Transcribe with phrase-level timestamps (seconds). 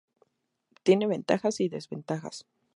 [0.81, 2.47] Tiene ventajas y desventajas.